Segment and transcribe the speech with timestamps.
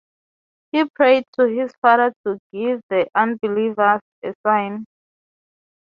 [0.71, 4.85] He prayed to his father to give the unbelievers a sign.